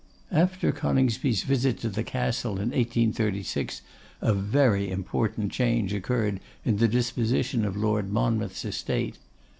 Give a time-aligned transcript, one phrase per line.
[0.31, 3.83] After Coningsby's visit to the Castle in 1836
[4.19, 9.19] a very important change occurred in the disposition of Lord Monmouth's estate.